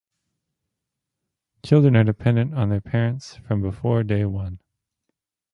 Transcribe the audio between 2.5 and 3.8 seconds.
of their parents from